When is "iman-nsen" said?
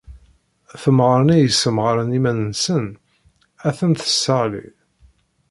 2.17-2.85